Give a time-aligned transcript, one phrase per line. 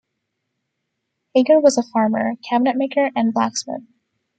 [1.35, 3.83] Hager was a farmer, cabinet maker, and blacksmith.